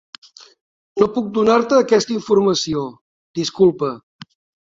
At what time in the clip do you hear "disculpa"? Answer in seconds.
3.41-3.93